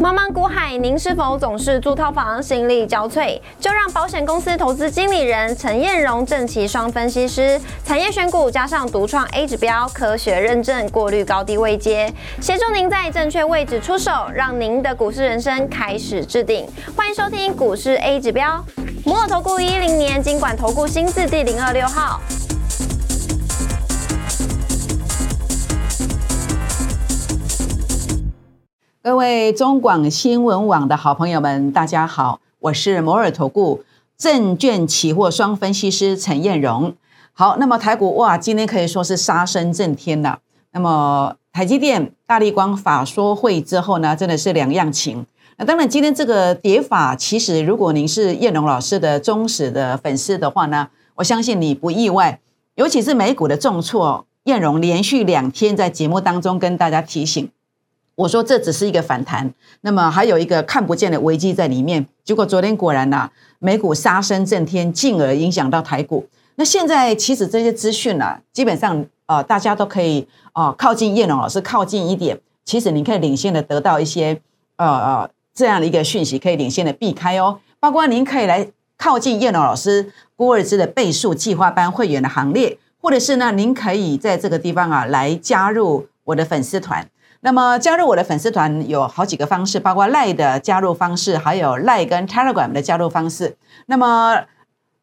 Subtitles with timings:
[0.00, 3.38] 茫茫股海，您是否总是租套房心力交瘁？
[3.60, 12.10] 就让保险公司投资经理人陈彦荣、郑奇双分析师，产业选股加上独创 A 指标，科学认证，过滤高低位阶，
[12.40, 16.66] 协助您在正确位置出手，让您的股市人生开始置顶。
[16.96, 18.64] 欢迎收听股市 A 指标，
[19.04, 22.18] 摩尔投顾一零年经管投顾新字第零二六号。
[29.02, 33.82] 各位中广新闻网的好朋友们，大家好，我是摩尔投顾
[34.18, 36.92] 证券期货双分析师陈彦荣。
[37.32, 40.40] 好，那么台股哇，今天可以说是杀声震天了。
[40.72, 45.24] 那么台积电、大力光法说会之后呢，真的是两样情。
[45.56, 52.38] 那当然，今天这个跌法，其实如果您是彦荣老师的忠实的粉丝的话呢，我相信你不意外。
[52.74, 57.50] 尤其是美股的重挫，彦荣连续两天在节目当中跟大家提醒。
[58.20, 62.06] 我说这只是一个反弹，那么还有一个看不见的危机在里面。
[62.22, 66.26] 结果昨天果然呐，美股杀声震天，进而影响到台股。
[66.56, 74.38] 那现在其实这些资讯呢，基本上呃大家都可以啊靠近叶龙老师靠近一点，其实你可以领先的得到一些
[74.76, 77.58] 呃呃这样的一个讯息，可以领先的避开哦。
[77.78, 87.08] 包括您可以来靠近叶龙老师郭尔兹的倍数计划班会员的行列，或者是呢您可以在这个地方啊来加入我的粉丝团。
[87.42, 93.56] 那么加入我的粉丝团有好几个方式，包括赖的加入方式，还有赖跟 Telegram 的加入方式。
[93.86, 94.44] 那么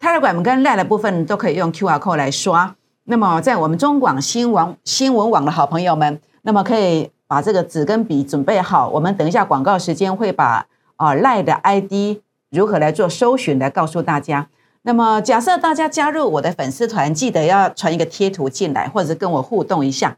[0.00, 2.74] Telegram 跟赖的部分都可以用 QR code 来刷。
[3.04, 8.88] 那么在我们中广新闻新闻网的好朋友们，那么可以把这个纸跟笔准备好。
[8.88, 14.48] 我们等一下广告时间会把啊赖的 ID 如何来做搜寻来告诉大家。
[14.82, 20.16] 那么假设大家加入我的粉丝团，记得要传一个贴图进来，或者跟我互动一下。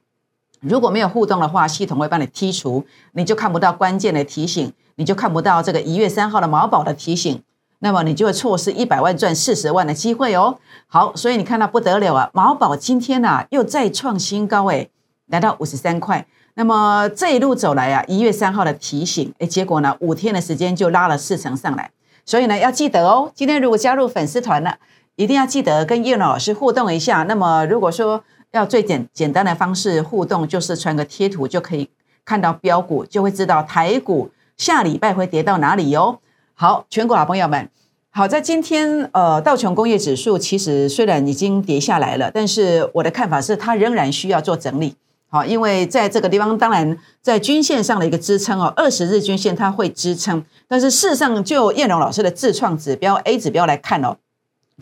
[0.69, 7.43] 如果没有互动的话，系统会帮你剔除，你就看不到关键的提醒，你就看不到这个一月三号的毛宝的提醒，
[7.81, 10.59] 那么你就会错失一百万赚四十万的机会哦。
[10.87, 14.91] 好，所以你看到不得了啊，毛宝今天呐又再创新高诶，
[15.27, 16.27] 来到五十三块。
[16.55, 21.91] 那么这一路走来啊，一月三号的提醒，诶，结果呢五天的时间就拉了四成上来。
[22.25, 24.79] 所以呢要记得哦，今天如果加入粉丝团了，
[25.17, 27.25] 一定要记得跟叶老师互动一下。
[27.25, 31.91] 那么如果说，要最简简单的方式互动，就是传个贴图就可以
[32.25, 36.21] 看到标股，就会知道台股下礼拜会跌到哪里哟。
[36.55, 37.69] 好，全国好朋友们，
[38.11, 44.95] 好在今天呃道琼工业指数其实虽然已经跌下来了，但是我的看法是它仍然需要做整理。
[45.29, 54.17] 好，因为在这个地方，当然在均线上的一个支撑哦，二十日均线它会支撑，但是事实上就叶龙老师的自创指标 A 指标来看哦，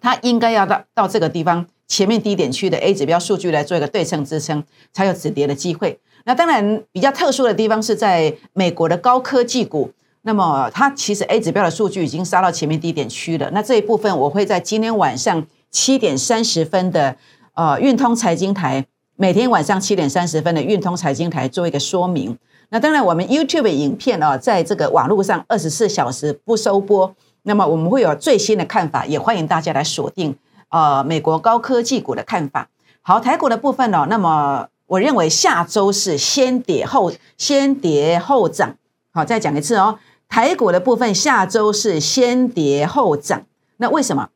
[0.02, 1.64] 它应该要到到这个地方。
[1.88, 5.98] 前面低点区的 A 指标数据来做一个对称支撑，才有止跌的机会。
[6.24, 9.90] 那当然比较特殊的地方是在美国的高科技股，
[10.22, 13.50] 那么它其实 A 指标的数据已经杀到前面低点区了。
[13.52, 17.16] 那这一部分我会在今天晚上七点三十分的
[17.54, 22.38] 呃运通财经台，每天晚上七点三十分的运通财经台做一个说明。
[22.70, 30.34] 那当然我们 YouTube 影片啊，在这个网络上二十四小时不收播，那么我们会有最新的看法，也欢迎大家来锁定。
[30.72, 32.70] 呃，美国高科技股的看法。
[33.02, 38.74] 好，台股的部分呢，那么我认为下周是先跌后先跌后涨。
[39.12, 39.98] 好，再讲一次哦，
[40.30, 43.42] 台股的部分下周是先跌后涨。
[43.76, 44.30] 那为什么？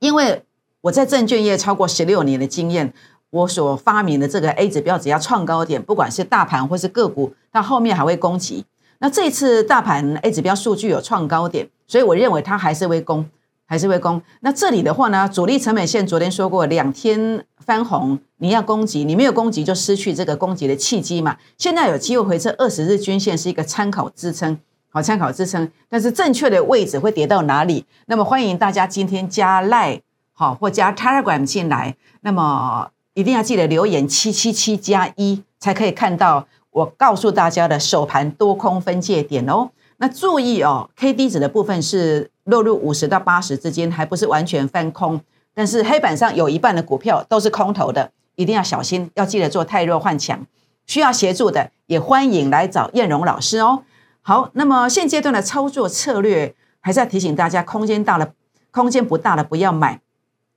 [0.00, 0.42] 因为
[0.80, 2.92] 我在证券业超过十六年的经验，
[3.30, 8.64] 我所发明的这个 A 指标，只要创高点，不管是大盘或是个股，它后面还会攻击。
[8.98, 13.24] 那这次大盘 A 指标数据有创高点，所以我认为它还是会攻。
[13.68, 14.20] 还是会攻。
[14.40, 21.36] 那这里的话呢，主力成本线昨天说过，两天翻红，你要攻击，你没有攻击就失去这个攻击的契机嘛。
[21.58, 24.58] 现在有机会回撤，二十日均线是一个参考支撑，
[24.88, 25.70] 好参考支撑。
[25.90, 27.84] 但是正确的位置会跌到哪里？
[28.06, 30.00] 那么欢迎大家今天加赖
[30.32, 31.94] 好或加 Telegram 进来。
[32.22, 39.68] 那么一定要记得留言七七七加一，才可以看到我告诉大家的首盘多空分界点哦。
[39.98, 42.30] 那注意哦，K D 值的部分是。
[42.48, 45.20] 落入五十到八十之间，还不是完全翻空，
[45.52, 50.46] 但是黑板上有一半的股票都是空头的，一定要小心，要记得做太弱换强。
[50.86, 53.82] 需要协助的也欢迎来找燕荣老师哦。
[54.22, 58.32] 好，那么现阶段的操作策略，还是要提醒大家，空间大了，
[58.70, 60.00] 空间不大了不要买，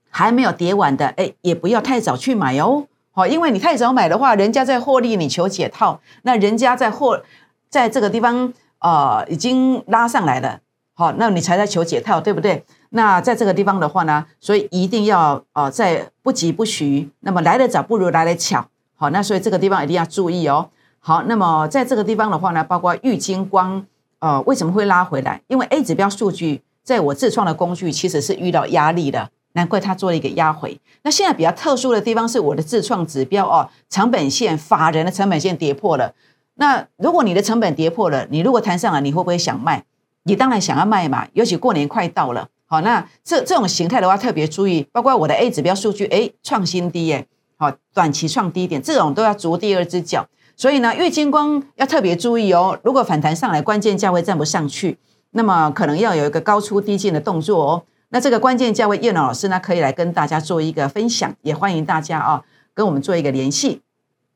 [0.08, 2.86] 还没有跌完的，哎，也不要太早去买哦。
[3.10, 7.22] 好，因为你太早买的话，人家在获利，你求解套，那人家在获
[7.68, 10.60] 在这个地方呃已经拉上来了。
[10.94, 12.64] 好，那你才在求解套，对不对？
[12.90, 18.66] 那在这个地方的话呢，所以一定要呃，在不急不徐，那么来得早不如来得巧。
[18.94, 20.68] 好，那所以这个地方一定要注意哦。
[21.00, 23.84] 好，那么在这个地方的话呢，包括玉金光
[24.18, 25.40] 呃，为什么会拉回来？
[25.48, 30.78] 因为 A 指标数据在我自创的工具其实是遇到压力的，难怪它做了一个压回。
[31.02, 36.14] 那现在比较特殊的地方是我的自创指标哦，成本线法人的成本线跌破了。
[36.54, 39.82] 那如果你的成本跌破了，你如果弹上了，你会不会想卖？
[40.24, 42.48] 你当然想要卖嘛，尤其过年快到了。
[42.66, 47.26] 好，那这这种形态的话，特别注意，包括我的 A 指标数据，哎，创新低耶，
[47.58, 50.26] 好，短期创低点，这种都要逐第二只脚。
[50.56, 52.78] 所以呢，月金光要特别注意哦。
[52.82, 54.98] 如果反弹上来，关键价位站不上去，
[55.32, 57.82] 那么可能要有一个高出低进的动作哦。
[58.10, 62.42] 那这个关键价位，叶老师呢可以来跟大家做一个分享，也欢迎大家啊
[62.74, 63.80] 跟我们做一个联系。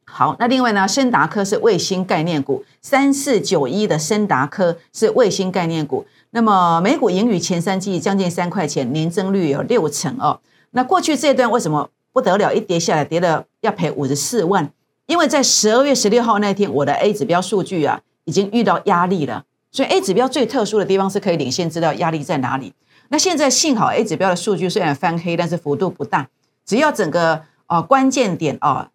[0.08, 6.06] 好，那另外呢，深达科是卫星概念股，三四九一的深达科是卫星概念股。
[6.31, 10.41] 那么每股盈余前三季将近三块钱，年增率有六成哦。
[10.70, 12.55] 那过去这段为什么不得了？
[12.55, 14.70] 一跌下来，跌了要赔五十四万。
[15.06, 19.44] 因为在十二月十六号那天，我的 A 指标数据啊，已经遇到压力了。
[19.70, 22.73] 所以 A 指标最特殊的地方是可以领先知道压力在哪里。
[23.09, 26.29] 那现在幸好 A 指标的数据虽然翻黑，但是幅度不大。
[26.64, 28.91] 只要整个啊关键点啊，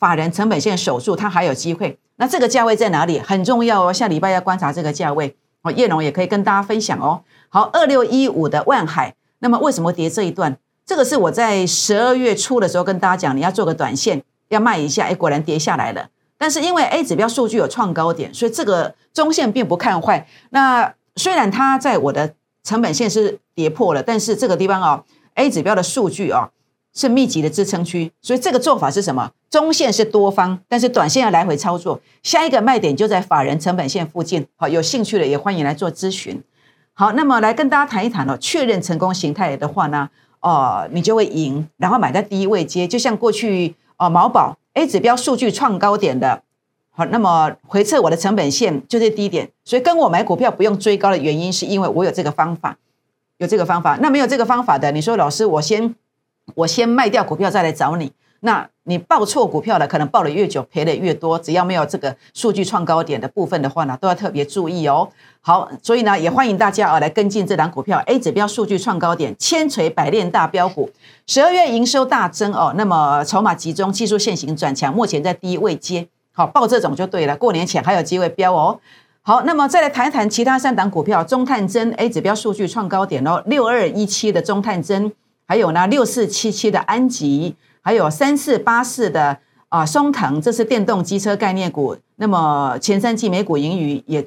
[0.00, 1.96] 法人成本线守住，它还有机会。
[2.16, 3.20] 那这个价位在哪里？
[3.20, 3.92] 很重要哦。
[3.92, 5.36] 下礼拜要观察这个价位。
[5.62, 7.22] 哦，叶龙也可以跟大家分享哦。
[7.50, 10.56] 好，二六一五的万海，那么为什么跌这一段？
[10.84, 14.24] 这个是我在十二月初的时候跟大家讲，你要做个短线。
[14.48, 16.08] 要卖一下，哎，果然跌下来了。
[16.36, 20.26] 但是因为 A 指标数据有创高点，所以这个中线并不看坏。
[20.50, 25.04] 那虽然它在我的成本线是跌破了，但是这个地方哦
[25.34, 26.50] ，A 指标的数据哦
[26.94, 29.30] 是密集的支撑区，所以这个做法是什么？
[29.50, 32.00] 中线是多方，但是短线要来回操作。
[32.22, 34.46] 下一个卖点就在法人成本线附近。
[34.56, 36.42] 好，有兴趣的也欢迎来做咨询。
[36.92, 40.10] 好，那么来跟大家谈一谈哦，确认成功形态的话呢，
[40.40, 43.74] 哦，你就会赢，然后买在第一位接，就像过去。
[44.02, 46.42] 哦，毛宝 A 指标数据创高点的，
[46.88, 52.78] 好，那么回撤我的成本线就是低点，所以跟我买股票不用追高的原因，是因为我有这个方法，
[53.36, 53.98] 有这个方法。
[54.00, 55.94] 那没有这个方法的，你说老师，我先
[56.54, 58.12] 我先卖掉股票再来找你。
[58.42, 61.38] 那你报错股票了，可能报的越久赔的越多。
[61.38, 65.06] 只要没有这个数据创高点的部分的话呢，都要特别注意哦。
[65.42, 70.88] 好，所以呢，也欢迎大家啊来跟进这档股票 A 指标数据创高点，千锤百炼大标股，
[71.26, 72.72] 十二月营收大增哦。
[72.78, 77.36] 那么筹码集中，技术线型转强，目前在低位接，好报这种就对了。
[77.36, 78.80] 过年前还有机会标哦。
[79.20, 85.12] 好，那么再来谈一谈其他三档股票，中探针 A 指标数据创高点哦，六二一七的中探针，
[85.50, 87.56] 还有呢六四七七的安吉。
[87.82, 89.36] 还有三四八四的
[89.68, 91.96] 啊，松藤，这是电动机车概念股。
[92.16, 94.24] 那么前三季每股盈余也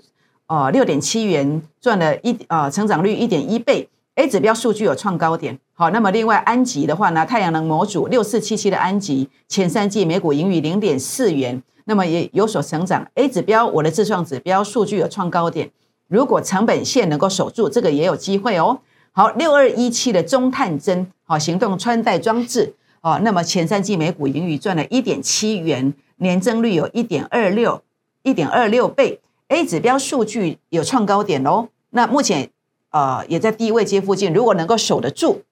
[0.48, 3.88] 呃六点七元，赚了一啊，成长率一点一倍。
[4.16, 5.58] A 指标数据有创高点。
[5.72, 13.08] 好，那么另外安吉的话呢，太阳能模组六四七七的安吉，前三季每股盈余零点四元，那么也有所成长。
[13.14, 15.70] A 指标我的自创指标数据有创高点，
[16.10, 18.80] 如果成本线能够守住，这个也有机会哦。
[19.16, 22.74] 好，六二一七的中探针，好，行动穿戴装置。
[23.02, 27.84] 哦，那么前三季每股盈余赚了一点七元，年增率有一点二六，
[28.24, 29.20] 一点二六倍。
[29.50, 31.68] A 指标数据有创高点喽。
[31.92, 32.50] 那目前
[32.90, 35.44] 呃也在低位接附近，如果能够守得住，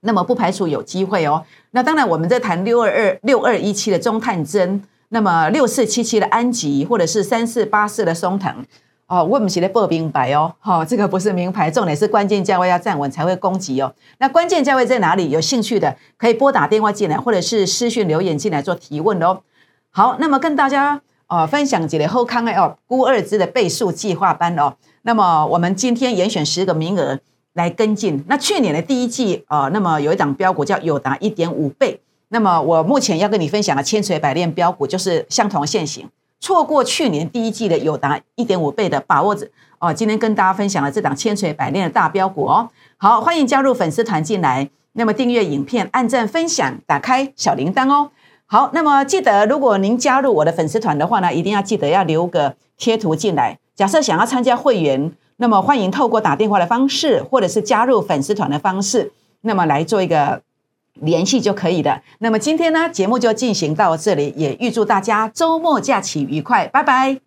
[0.00, 1.44] 那么不排除有机会哦。
[1.70, 8.64] 那当然我们在谈六二二六二一七的中探针，那么六四七七的安吉，或者是三四八四的松藤。
[9.14, 13.94] 哦，我们写的不明白哦，好，这个不是名牌，重点是关键价位要站稳才会攻击哦。
[14.18, 15.30] 那关键价位在哪里？
[15.30, 19.42] 有兴趣的可以拨打电话进来，或者是私讯留言进来做提问哦。
[19.90, 24.74] 好，那么跟大家呃分享几个后康哎哦，估二支的倍数计划班哦。
[25.02, 27.20] 那么我们今天严选十个名额
[27.52, 28.24] 来跟进。
[28.26, 32.00] 那去年的第一季呃，那么有一档标股叫友达一点五倍。
[32.30, 36.08] 那么我目前要跟你分享的千锤百炼标股就是相同现型。
[36.40, 39.48] 错过去年第一季的有达一点五倍的把握着
[39.78, 42.68] 哦，今天跟大家分享了这档千锤百炼的大标股哦。
[42.96, 48.10] 好，欢迎加入粉丝团进来，那么订阅影片、按赞、分享、打开小铃铛哦。
[48.46, 53.58] 好，那么记得如果您加入我的粉丝团的话呢，一定要记得要留个贴图进来。
[53.74, 60.42] 假设想要参加会员，那么欢迎透过打电话的方式，或者是加入粉丝团的方式，那么来做一个。
[61.00, 62.00] 联系就可以的。
[62.18, 67.18] 那么今天呢，节目就进行到这里，也预祝大家周末假期愉快，拜拜。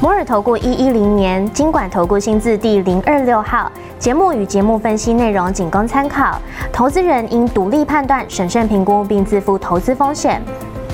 [0.00, 3.70] 摩尔投顾一一零年经管投顾新字第零二六号。
[3.98, 6.38] 节目与节目分析内容仅供参考，
[6.70, 10.40] 投资人应独立判断、审慎评估并自负投资风险。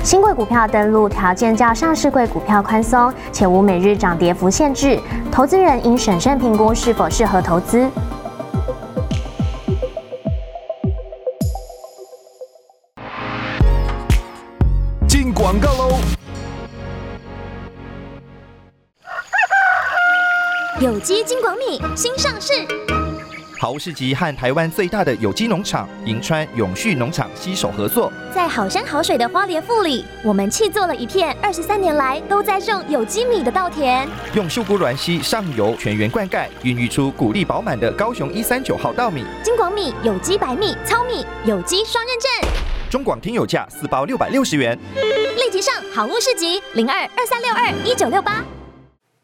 [0.03, 4.97] 新贵股票登录条件较上市贵股票宽松，且无每日涨跌幅限制，
[5.29, 7.89] 投资人应审慎评估是否适合投资。
[20.83, 22.51] 有机金广米新上市。
[23.57, 39.23] 好物市集和台湾最大的有机农场银川永续农场携手合作，在好山好水的花莲富里，我们砌做了一片二十三年来都在种有机米的稻田，用秀姑峦溪上游全员灌溉，孕育出谷粒饱满的高雄一三九号稻米。
[39.41, 42.51] 金广米有机白米、糙米，有机双认证。
[42.89, 44.77] 中广听友价四包六百六十元，
[45.37, 48.43] 立即上好物市集零二二三六二一九六八。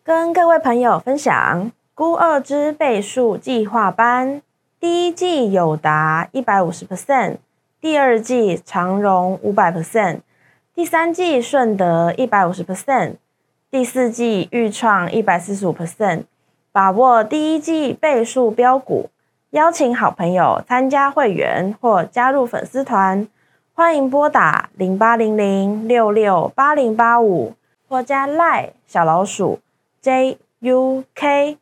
[0.03, 1.72] 跟各位朋友分享。
[1.94, 4.41] 估二之倍数计划班，
[4.79, 7.39] 第一季有达一百五十 percent，
[7.82, 10.22] 第二季长荣五百 percent，
[10.74, 13.15] 第三季顺德一百五十 percent，
[13.70, 16.24] 第四季预创一百四十五 percent，
[16.72, 19.10] 把握第一季倍数标股，
[19.50, 23.27] 邀请好朋友参加会员或加入粉丝团，
[23.74, 27.56] 欢迎拨打零八零零六六八零八五
[27.89, 29.60] 或加赖小老鼠
[30.01, 31.58] JUK。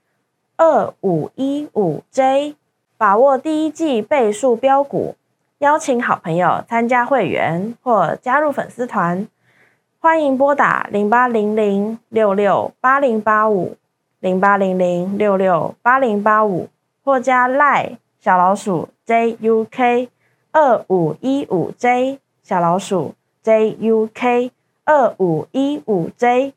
[0.59, 2.55] 二五一五 J，
[2.97, 5.15] 把握第一季倍数标股，
[5.59, 9.27] 邀请好朋友参加会员或加入粉丝团，
[9.99, 13.77] 欢迎拨打零八零零六六八零八五
[14.19, 16.69] 零八零零六六八零八五
[17.03, 20.09] 或加赖小老鼠 JUK
[20.53, 23.13] 二五一五 J 小老鼠
[23.43, 24.49] JUK
[24.85, 26.53] 二五一五 J。